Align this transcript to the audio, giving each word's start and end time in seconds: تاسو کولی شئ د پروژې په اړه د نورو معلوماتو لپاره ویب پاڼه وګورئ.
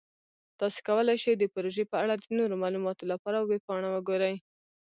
تاسو 0.59 0.79
کولی 0.87 1.15
شئ 1.23 1.33
د 1.37 1.43
پروژې 1.53 1.83
په 1.91 1.95
اړه 2.03 2.13
د 2.17 2.23
نورو 2.37 2.55
معلوماتو 2.63 3.03
لپاره 3.11 3.37
ویب 3.39 3.63
پاڼه 3.67 3.89
وګورئ. 3.91 4.35